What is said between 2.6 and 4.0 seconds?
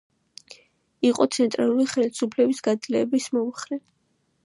გაძლიერების მომხრე.